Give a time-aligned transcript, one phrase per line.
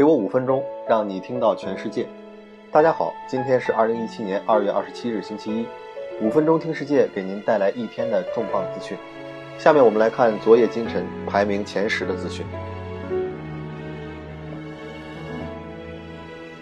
[0.00, 2.06] 给我五分钟，让你听到全世界。
[2.72, 5.66] 大家好，今天是二零一七年二月二十七日，星期一。
[6.24, 8.96] 五分钟听世界，给您带来一天的重磅资讯。
[9.58, 12.46] 下面我们来看昨夜今晨排名前十的资讯。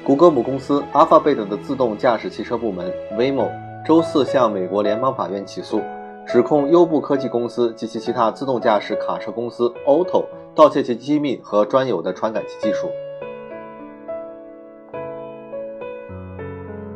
[0.03, 3.49] 谷歌母公司 Alphabet 的自动驾驶汽车部门 Waymo
[3.87, 5.81] 周四向美国联邦法院起诉，
[6.27, 10.25] 指控优步科技公司及其其他自动驾驶卡车公司 Auto
[10.57, 12.91] 盗窃其机密和专有的传感器技术。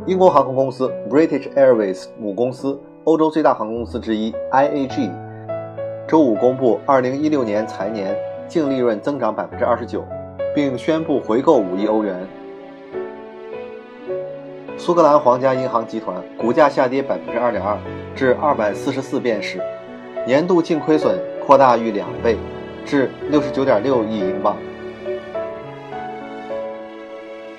[0.04, 5.08] 英国航空公司 British Airways 母公司、欧洲最大航空公司之一 IAG，
[6.08, 8.16] 周五公布2016年财年
[8.48, 10.02] 净利润增长29%，
[10.56, 12.16] 并宣布回购5亿欧元。
[14.76, 17.76] 苏格兰皇家银行集团股价下跌2.2%
[18.16, 19.60] 至244便士，
[20.26, 21.16] 年度净亏损
[21.46, 22.36] 扩大逾两倍，
[22.84, 24.56] 至69.6亿英镑。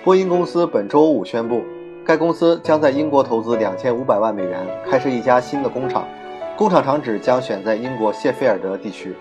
[0.03, 1.63] 波音公司本周五宣布。
[2.05, 6.05] 该公司将在英国投资两千五百万美元，开设一家新的工厂，
[6.57, 9.15] 工厂厂址将选在英国谢菲尔德地区。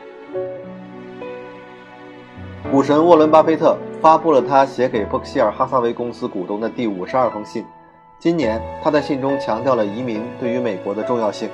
[2.72, 7.64] 股神沃伦·巴菲特发布了他写给伯克希尔·哈撒韦公司股东的第五十二封信。
[8.18, 11.48] 今年，他在信中强调了移民对于美国的重要性。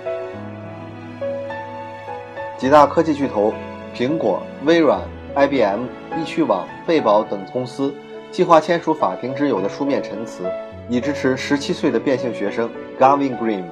[2.56, 3.52] 几大科技巨头
[3.94, 5.02] 苹果、微软、
[5.34, 5.80] IBM、
[6.18, 7.94] 易趣网、贝宝等公司
[8.30, 10.44] 计划签署法庭之友的书面陈词。
[10.88, 13.64] 以支持十七岁的变性学生 Gavin Green。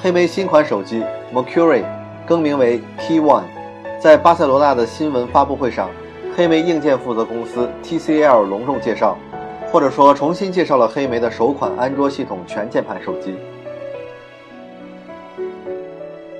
[0.00, 1.02] 黑莓新款手机
[1.34, 1.84] Mercury
[2.26, 3.42] 更名为 T1，
[4.00, 5.90] 在巴塞罗那的新闻发布会上，
[6.36, 9.18] 黑莓硬件负责公司 TCL 隆重介绍，
[9.70, 13.34] 或者说重新介绍了黑莓的首款安卓系统全键盘手机。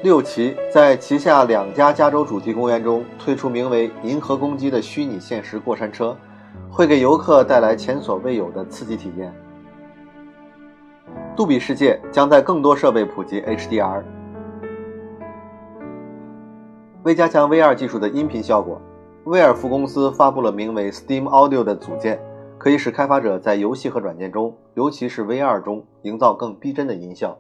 [0.03, 6.17] 六旗在旗下两家加州主题公园中推出名为“银河攻击”的虚拟现实过山车。
[6.71, 9.35] 会给游客带来前所未有的刺激体验。
[11.37, 14.03] 杜比世界将在更多设备普及 HDR。
[17.03, 18.81] 为加强 VR 技术的音频效果，
[19.25, 22.21] 威尔福公司发布了名为 Steam Audio 的组件，
[22.59, 27.39] 可以使开发者在游戏和软件中，尤其是 VR 中，营造更逼真的音效。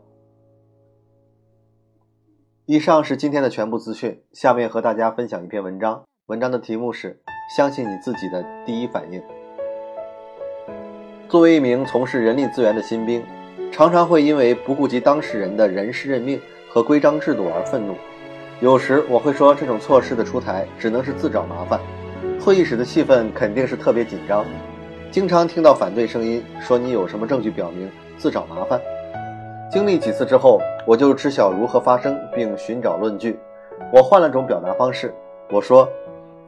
[2.64, 7.20] 以上是今天的全部资讯，下面和大家分享一篇文章，文章的题目是。
[7.50, 9.20] 相信你自己的第一反应。
[11.28, 13.24] 作为一名从事人力资源的新兵，
[13.72, 17.96] 常常会因为不顾及当事人的人事任命和规章制度而愤怒。
[18.60, 21.80] 有时我会说，这种措施的出台只能是自找麻烦。
[22.40, 24.44] 会议室的气氛肯定是特别紧张，
[25.10, 28.80] 经常听到反对声音说：“你有什么证据表明自找麻烦？”
[29.68, 33.36] 经历几次之后，我就知晓如何发声并寻找论据。
[33.92, 35.12] 我换了种表达方式，
[35.50, 35.88] 我说。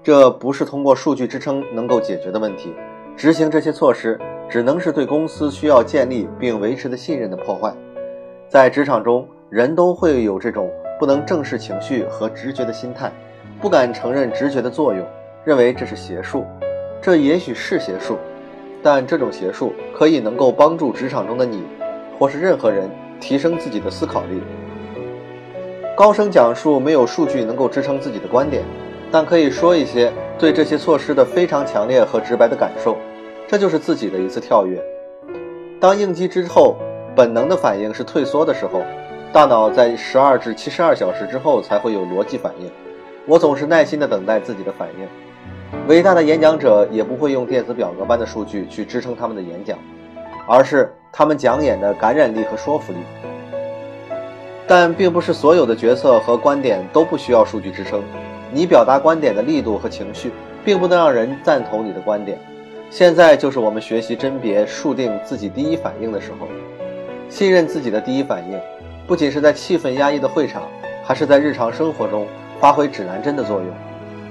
[0.04, 2.74] 这不是通过数据支撑能够解决的问题，
[3.16, 4.18] 执行这些措施
[4.50, 7.72] 只能是对公司需要建立并维持的信任的破坏。
[8.48, 10.68] 在职场中，人都会有这种
[10.98, 13.12] 不能正视情绪和直觉的心态，
[13.60, 15.06] 不敢承认直觉的作用，
[15.44, 16.44] 认为这是邪术。
[17.00, 18.18] 这也许是邪术，
[18.82, 21.62] 但这种邪术可以能够帮助职场中的你，
[22.18, 24.42] 或是任何人提升自己的思考力。
[25.96, 28.64] 高声讲述没有数据能够支撑自己的观点。
[29.12, 32.96] 但可以说一些对这些措施的非常强烈和直白的感受，
[33.46, 34.82] 这就是自己的一次跳跃。
[35.78, 36.76] 当应激之后，
[37.14, 38.82] 本能的反应是退缩的时候，
[39.30, 42.70] 大脑在十二至七十二小时之后才会有逻辑反应。
[43.26, 45.06] 我总是耐心地等待自己的反应。
[45.88, 49.78] 伟大的演讲者也不会用电子表格般的数据去支撑他们的演讲，
[50.46, 52.98] 而是他们讲演的感染力和说服力。
[54.66, 58.02] 但并不是所有的决策和观点都不需要数据支撑。
[58.54, 60.30] 你表达观点的力度和情绪，
[60.62, 62.38] 并不能让人赞同你的观点。
[62.90, 66.46] 现在就是我们学习甄别、树定自己第一反应的时候。
[67.30, 68.60] 信任自己的第一反应，
[69.06, 70.64] 不仅是在气氛压抑的会场，
[71.02, 72.26] 还是在日常生活中
[72.60, 73.68] 发挥指南针的作用。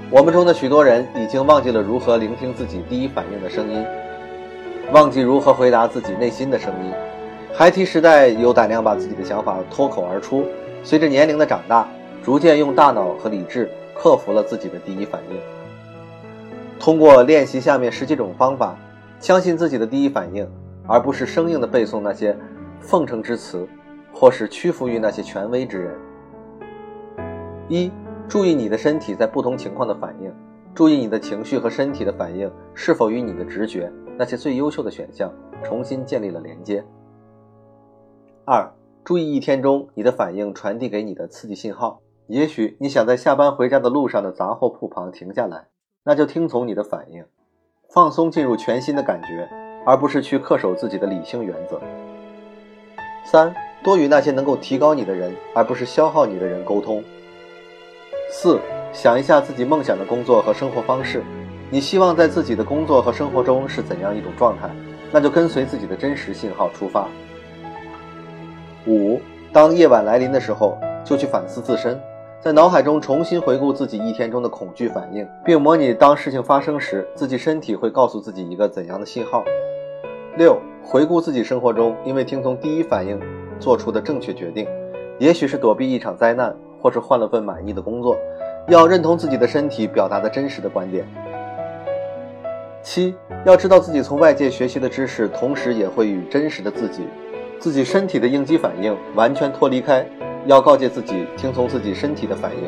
[0.08, 3.84] 我们中的许多人已经忘记了如何聆听自己第一反应的声音，
[4.92, 6.92] 忘记如何回答自己内心的声音。
[7.52, 10.46] 孩提时代有胆量把自己的想法脱口而出，
[10.84, 11.88] 随着年龄的长大，
[12.24, 13.68] 逐渐用大脑和理智。
[14.02, 15.38] 克服了自己的第一反应。
[16.80, 18.76] 通过练习下面十几种方法，
[19.20, 20.44] 相信自己的第一反应，
[20.88, 22.36] 而不是生硬的背诵那些
[22.80, 23.64] 奉承之词，
[24.12, 25.94] 或是屈服于那些权威之人。
[27.68, 27.92] 一、
[28.26, 30.34] 注意你的身体在不同情况的反应，
[30.74, 33.88] 注意你的情绪和身体的反应是否与你的直觉
[34.18, 35.32] 那些最优秀的选项
[35.62, 36.84] 重新建立了连接。
[38.44, 38.68] 二、
[39.04, 42.01] 注意一天中你的反应传递给你的刺激信号。
[42.28, 45.66] 也许你想在下班回家的路上的杂货铺旁停下来，
[46.04, 47.24] 那就听从你的反应，
[47.90, 49.48] 放松进入全新的感觉，
[49.84, 51.80] 而不是去恪守自己的理性原则。
[53.24, 57.02] 三，多与那些能够提高你的人，而不是消耗你的人沟通。
[58.30, 58.58] 四，
[58.92, 61.22] 想一下自己梦想的工作和生活方式，
[61.70, 64.70] 你希望在自己的工作和生活中是怎样一种状态？
[65.12, 67.06] 那就跟随自己的真实信号出发。
[68.86, 69.20] 五，
[69.52, 72.00] 当夜晚来临的时候，就去反思自身，
[72.42, 79.44] 在脑海中重新回顾自己一天中的恐惧反应，并模拟当事情发生时，自己身体会告诉自己一个怎样的信号。
[80.36, 83.16] 六，回顾自己生活中因为听从第一反应
[83.60, 84.66] 做出的正确决定，
[85.20, 88.16] 也许是躲避一场灾难，或是换了份满意的工作，
[88.66, 91.06] 要认同自己的身体表达的真实的观点。
[92.82, 93.14] 七，
[93.46, 97.04] 要知道自己从外界学习的知识，同时也会与真实的自己、
[97.60, 100.04] 自己身体的应激反应完全脱离开，
[100.46, 102.58] 要告诫自己听从自己身体的反应。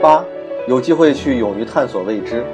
[0.00, 0.24] 八，
[0.66, 2.44] 有机会去勇于探索未知，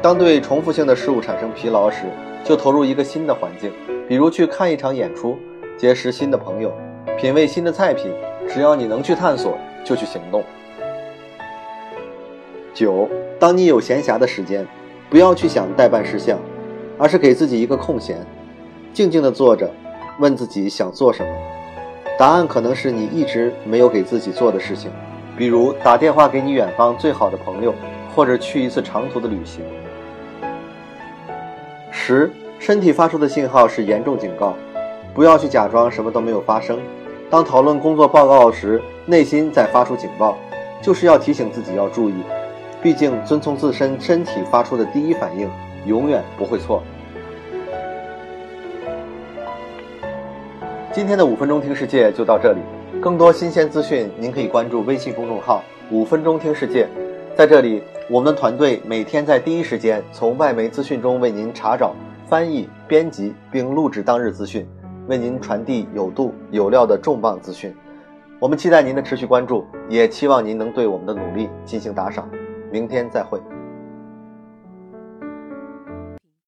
[0.00, 2.04] 当对重复性的事物产生疲劳时，
[2.44, 3.72] 就投入一个新的环境，
[4.08, 5.38] 比如去看一场演出，
[5.76, 6.72] 结识新的朋友，
[7.18, 8.10] 品味新的菜品。
[8.48, 10.44] 只要你能去探索，就去行动。
[12.72, 14.66] 九，当你有闲暇的时间。
[15.08, 16.36] 不要去想代办事项，
[16.98, 18.26] 而是给自己一个空闲，
[18.92, 19.70] 静静地坐着，
[20.18, 21.32] 问自己想做什么。
[22.18, 24.90] 答案可能是你一直没有给自己做的事情，
[25.36, 27.74] 比如打电话给你远方最好的朋友，
[28.14, 29.62] 或者去一次长途的旅行。
[31.90, 34.54] 十，身体发出的信号是严重警告，
[35.12, 36.78] 不要去假装什么都没有发生。
[37.28, 40.38] 当讨论工作报告时，内心在发出警报，
[40.80, 42.14] 就是要提醒自己要注意。
[42.82, 45.50] 毕竟，遵从自身身体发出的第一反应，
[45.84, 46.82] 永远不会错。
[50.96, 52.60] 今天的五分钟听世界就到这里，
[53.02, 55.62] 更多新鲜资讯，您可以关注微信公众号
[55.92, 56.88] “五分钟听世界”。
[57.36, 61.94] 在这里，我们的团队每天在第一时间从外媒资讯中为您查找、
[62.26, 64.66] 翻译、编辑并录制当日资讯，
[65.06, 67.76] 为您传递有度有料的重磅资讯。
[68.40, 72.26] 我们期待您的持续关注，也期望您能对我们的努力进行打赏。
[72.72, 73.38] 明天再会。